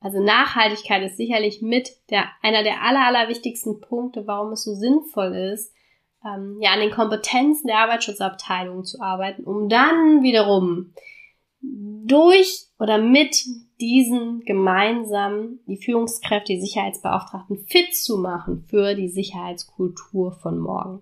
Also 0.02 0.20
Nachhaltigkeit 0.20 1.04
ist 1.04 1.16
sicherlich 1.16 1.62
mit 1.62 1.90
der, 2.10 2.24
einer 2.42 2.64
der 2.64 2.82
aller, 2.82 3.06
aller 3.06 3.28
wichtigsten 3.28 3.80
Punkte, 3.80 4.26
warum 4.26 4.52
es 4.52 4.64
so 4.64 4.74
sinnvoll 4.74 5.34
ist, 5.52 5.72
ähm, 6.24 6.58
ja, 6.60 6.72
an 6.72 6.80
den 6.80 6.90
Kompetenzen 6.90 7.68
der 7.68 7.78
Arbeitsschutzabteilung 7.78 8.84
zu 8.84 9.00
arbeiten, 9.00 9.44
um 9.44 9.68
dann 9.68 10.22
wiederum 10.22 10.92
durch 11.60 12.66
oder 12.80 12.98
mit 12.98 13.44
diesen 13.80 14.40
gemeinsam 14.40 15.60
die 15.66 15.76
Führungskräfte, 15.76 16.54
die 16.54 16.60
Sicherheitsbeauftragten 16.60 17.58
fit 17.66 17.94
zu 17.94 18.18
machen 18.18 18.64
für 18.68 18.94
die 18.94 19.08
Sicherheitskultur 19.08 20.32
von 20.32 20.58
morgen. 20.58 21.00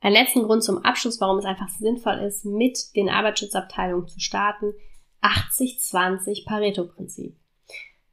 Ein 0.00 0.12
letzten 0.12 0.44
Grund 0.44 0.62
zum 0.62 0.84
Abschluss, 0.84 1.20
warum 1.20 1.38
es 1.38 1.44
einfach 1.44 1.68
sinnvoll 1.68 2.18
ist, 2.18 2.44
mit 2.44 2.94
den 2.94 3.08
Arbeitsschutzabteilungen 3.08 4.06
zu 4.06 4.20
starten, 4.20 4.72
80-20 5.22 6.46
Pareto-Prinzip. 6.46 7.36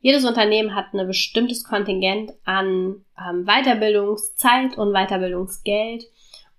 Jedes 0.01 0.25
Unternehmen 0.25 0.75
hat 0.75 0.93
ein 0.93 1.07
bestimmtes 1.07 1.63
Kontingent 1.63 2.33
an 2.43 3.05
ähm, 3.17 3.45
Weiterbildungszeit 3.45 4.77
und 4.77 4.93
Weiterbildungsgeld. 4.93 6.05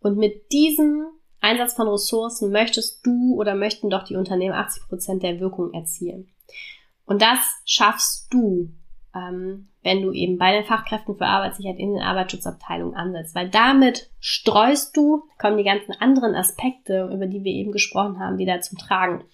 Und 0.00 0.16
mit 0.16 0.52
diesem 0.52 1.06
Einsatz 1.40 1.74
von 1.74 1.88
Ressourcen 1.88 2.52
möchtest 2.52 3.04
du 3.04 3.34
oder 3.34 3.56
möchten 3.56 3.90
doch 3.90 4.04
die 4.04 4.16
Unternehmen 4.16 4.54
80 4.54 4.88
Prozent 4.88 5.22
der 5.24 5.40
Wirkung 5.40 5.74
erzielen. 5.74 6.28
Und 7.04 7.20
das 7.20 7.40
schaffst 7.64 8.32
du, 8.32 8.70
ähm, 9.12 9.68
wenn 9.82 10.02
du 10.02 10.12
eben 10.12 10.38
bei 10.38 10.52
den 10.52 10.64
Fachkräften 10.64 11.16
für 11.16 11.26
Arbeitssicherheit 11.26 11.80
in 11.80 11.94
den 11.94 12.02
Arbeitsschutzabteilungen 12.02 12.94
ansetzt. 12.94 13.34
Weil 13.34 13.50
damit 13.50 14.08
streust 14.20 14.96
du, 14.96 15.24
kommen 15.38 15.58
die 15.58 15.64
ganzen 15.64 15.92
anderen 15.92 16.36
Aspekte, 16.36 17.10
über 17.12 17.26
die 17.26 17.42
wir 17.42 17.52
eben 17.52 17.72
gesprochen 17.72 18.20
haben, 18.20 18.38
wieder 18.38 18.60
zum 18.60 18.78
Tragen. 18.78 19.24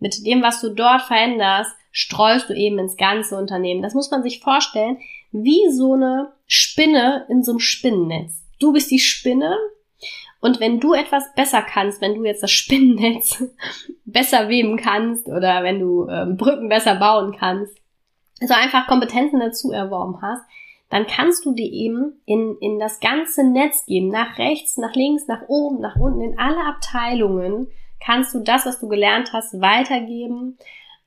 Mit 0.00 0.26
dem, 0.26 0.42
was 0.42 0.60
du 0.60 0.70
dort 0.70 1.02
veränderst, 1.02 1.70
streust 1.92 2.48
du 2.48 2.54
eben 2.54 2.78
ins 2.78 2.96
ganze 2.96 3.36
Unternehmen. 3.36 3.82
Das 3.82 3.94
muss 3.94 4.10
man 4.10 4.22
sich 4.22 4.40
vorstellen, 4.40 4.98
wie 5.32 5.70
so 5.70 5.94
eine 5.94 6.32
Spinne 6.46 7.26
in 7.28 7.42
so 7.42 7.52
einem 7.52 7.60
Spinnennetz. 7.60 8.42
Du 8.58 8.72
bist 8.72 8.90
die 8.90 8.98
Spinne 8.98 9.56
und 10.40 10.58
wenn 10.58 10.80
du 10.80 10.94
etwas 10.94 11.24
besser 11.34 11.62
kannst, 11.62 12.00
wenn 12.00 12.14
du 12.14 12.24
jetzt 12.24 12.42
das 12.42 12.50
Spinnennetz 12.50 13.44
besser 14.04 14.48
weben 14.48 14.76
kannst 14.76 15.28
oder 15.28 15.62
wenn 15.62 15.78
du 15.78 16.08
ähm, 16.08 16.36
Brücken 16.36 16.68
besser 16.68 16.94
bauen 16.96 17.36
kannst, 17.38 17.76
also 18.40 18.54
einfach 18.54 18.86
Kompetenzen 18.86 19.40
dazu 19.40 19.70
erworben 19.70 20.20
hast, 20.22 20.42
dann 20.88 21.06
kannst 21.06 21.44
du 21.44 21.52
die 21.52 21.72
eben 21.84 22.20
in, 22.24 22.56
in 22.60 22.80
das 22.80 23.00
ganze 23.00 23.44
Netz 23.44 23.84
geben, 23.86 24.08
nach 24.08 24.38
rechts, 24.38 24.76
nach 24.76 24.94
links, 24.94 25.28
nach 25.28 25.42
oben, 25.46 25.80
nach 25.80 25.96
unten, 25.96 26.20
in 26.20 26.38
alle 26.38 26.64
Abteilungen 26.64 27.68
kannst 28.04 28.34
du 28.34 28.40
das, 28.40 28.66
was 28.66 28.80
du 28.80 28.88
gelernt 28.88 29.32
hast, 29.32 29.60
weitergeben 29.60 30.58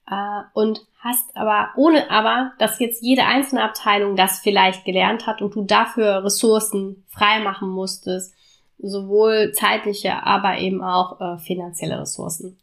äh, 0.10 0.42
und 0.54 0.86
hast 1.00 1.36
aber, 1.36 1.70
ohne 1.76 2.10
aber, 2.10 2.54
dass 2.60 2.80
jetzt 2.80 3.04
jede 3.04 3.26
einzelne 3.26 3.64
Abteilung 3.64 4.16
das 4.16 4.40
vielleicht 4.40 4.86
gelernt 4.86 5.28
hat 5.28 5.42
und 5.42 5.56
du 5.56 5.64
dafür 5.64 6.24
Ressourcen 6.24 7.04
freimachen 7.10 7.70
musstest, 7.70 8.34
sowohl 8.78 9.52
zeitliche, 9.54 10.24
aber 10.26 10.58
eben 10.60 10.84
auch 10.84 11.20
äh, 11.20 11.38
finanzielle 11.40 12.00
Ressourcen. 12.00 12.58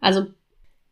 Also 0.00 0.26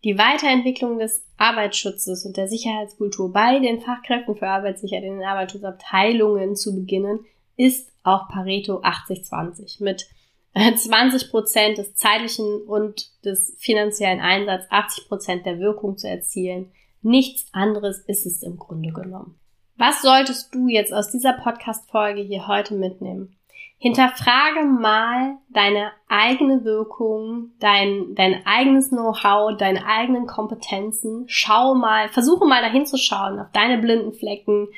die 0.04 0.18
Weiterentwicklung 0.18 0.98
des 0.98 1.24
Arbeitsschutzes 1.38 2.26
und 2.26 2.36
der 2.36 2.48
Sicherheitskultur 2.48 3.32
bei 3.32 3.58
den 3.58 3.80
Fachkräften 3.80 4.36
für 4.36 4.48
Arbeitssicherheit 4.48 5.04
in 5.04 5.18
den 5.18 5.26
Arbeitsschutzabteilungen 5.26 6.56
zu 6.56 6.74
beginnen, 6.74 7.20
ist 7.56 7.90
auch 8.02 8.28
Pareto 8.28 8.82
80-20 8.82 9.82
mit 9.82 10.06
20 10.76 11.30
Prozent 11.30 11.78
des 11.78 11.94
zeitlichen 11.94 12.62
und 12.62 13.10
des 13.24 13.56
finanziellen 13.58 14.20
Einsatzes, 14.20 14.70
80 14.70 15.08
Prozent 15.08 15.46
der 15.46 15.58
Wirkung 15.58 15.96
zu 15.98 16.08
erzielen. 16.08 16.70
Nichts 17.02 17.48
anderes 17.52 18.00
ist 18.06 18.24
es 18.24 18.42
im 18.42 18.56
Grunde 18.56 18.92
genommen. 18.92 19.38
Was 19.76 20.02
solltest 20.02 20.54
du 20.54 20.68
jetzt 20.68 20.92
aus 20.92 21.10
dieser 21.10 21.32
Podcast-Folge 21.32 22.22
hier 22.22 22.46
heute 22.46 22.74
mitnehmen? 22.74 23.36
Hinterfrage 23.78 24.64
mal 24.64 25.36
deine 25.50 25.90
eigene 26.08 26.64
Wirkung, 26.64 27.50
dein, 27.58 28.14
dein 28.14 28.46
eigenes 28.46 28.90
Know-how, 28.90 29.58
deine 29.58 29.84
eigenen 29.84 30.26
Kompetenzen. 30.26 31.24
Schau 31.26 31.74
mal, 31.74 32.08
versuche 32.08 32.46
mal 32.46 32.62
dahin 32.62 32.86
zu 32.86 32.96
schauen, 32.96 33.40
auf 33.40 33.50
deine 33.52 33.78
blinden 33.78 34.12
Flecken. 34.12 34.68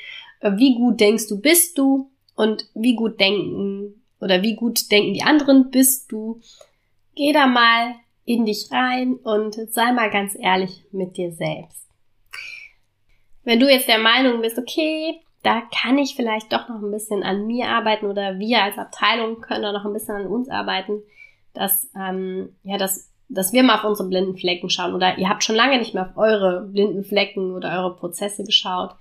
Wie 0.40 0.74
gut 0.74 0.98
denkst 0.98 1.28
du, 1.28 1.40
bist 1.40 1.76
du? 1.76 2.10
Und 2.34 2.68
wie 2.74 2.96
gut 2.96 3.20
denken 3.20 4.02
oder 4.20 4.42
wie 4.42 4.56
gut 4.56 4.90
denken 4.90 5.14
die 5.14 5.22
anderen 5.22 5.70
bist 5.70 6.10
du? 6.10 6.40
Geh 7.14 7.32
da 7.32 7.46
mal 7.46 7.94
in 8.24 8.44
dich 8.44 8.68
rein 8.70 9.14
und 9.14 9.54
sei 9.72 9.92
mal 9.92 10.10
ganz 10.10 10.36
ehrlich 10.38 10.84
mit 10.92 11.16
dir 11.16 11.32
selbst. 11.32 11.86
Wenn 13.44 13.60
du 13.60 13.70
jetzt 13.70 13.88
der 13.88 13.98
Meinung 13.98 14.40
bist, 14.40 14.58
okay, 14.58 15.20
da 15.42 15.62
kann 15.72 15.96
ich 15.96 16.16
vielleicht 16.16 16.52
doch 16.52 16.68
noch 16.68 16.82
ein 16.82 16.90
bisschen 16.90 17.22
an 17.22 17.46
mir 17.46 17.68
arbeiten 17.68 18.06
oder 18.06 18.38
wir 18.40 18.64
als 18.64 18.78
Abteilung 18.78 19.40
können 19.40 19.62
da 19.62 19.72
noch 19.72 19.84
ein 19.84 19.92
bisschen 19.92 20.16
an 20.16 20.26
uns 20.26 20.48
arbeiten, 20.48 21.02
dass, 21.54 21.88
ähm, 21.96 22.56
ja, 22.64 22.78
dass, 22.78 23.12
dass 23.28 23.52
wir 23.52 23.62
mal 23.62 23.76
auf 23.76 23.84
unsere 23.84 24.08
blinden 24.08 24.36
Flecken 24.36 24.68
schauen 24.68 24.94
oder 24.94 25.18
ihr 25.18 25.28
habt 25.28 25.44
schon 25.44 25.54
lange 25.54 25.78
nicht 25.78 25.94
mehr 25.94 26.08
auf 26.08 26.16
eure 26.16 26.62
blinden 26.62 27.04
Flecken 27.04 27.54
oder 27.54 27.78
eure 27.78 27.94
Prozesse 27.94 28.42
geschaut, 28.42 28.96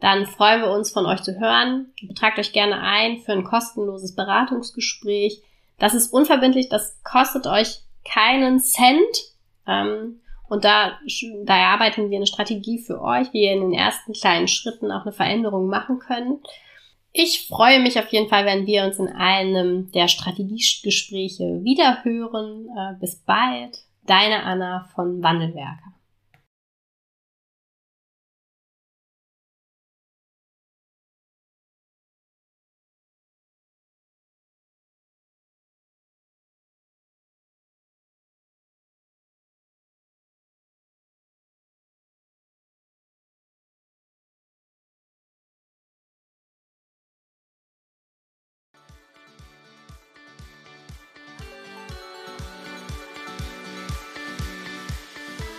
dann 0.00 0.26
freuen 0.26 0.62
wir 0.62 0.70
uns 0.70 0.90
von 0.90 1.06
euch 1.06 1.22
zu 1.22 1.38
hören. 1.38 1.92
Betragt 2.06 2.38
euch 2.38 2.52
gerne 2.52 2.80
ein 2.80 3.18
für 3.18 3.32
ein 3.32 3.44
kostenloses 3.44 4.14
Beratungsgespräch. 4.14 5.42
Das 5.78 5.94
ist 5.94 6.12
unverbindlich, 6.12 6.68
das 6.68 7.02
kostet 7.02 7.46
euch 7.46 7.80
keinen 8.04 8.60
Cent. 8.60 9.34
Ähm, 9.66 10.20
und 10.48 10.64
da, 10.64 10.98
da 11.44 11.56
erarbeiten 11.56 12.10
wir 12.10 12.16
eine 12.16 12.26
Strategie 12.26 12.78
für 12.78 13.02
euch, 13.02 13.32
wie 13.32 13.44
ihr 13.44 13.52
in 13.52 13.60
den 13.60 13.74
ersten 13.74 14.12
kleinen 14.12 14.48
Schritten 14.48 14.90
auch 14.90 15.02
eine 15.02 15.12
Veränderung 15.12 15.68
machen 15.68 15.98
könnt. 15.98 16.46
Ich 17.12 17.46
freue 17.48 17.80
mich 17.80 17.98
auf 17.98 18.08
jeden 18.08 18.28
Fall, 18.28 18.46
wenn 18.46 18.66
wir 18.66 18.84
uns 18.84 18.98
in 18.98 19.08
einem 19.08 19.90
der 19.92 20.08
Strategiegespräche 20.08 21.64
wiederhören. 21.64 22.68
Äh, 22.76 23.00
bis 23.00 23.16
bald. 23.16 23.78
Deine 24.06 24.44
Anna 24.44 24.88
von 24.94 25.22
Wandelwerker. 25.22 25.92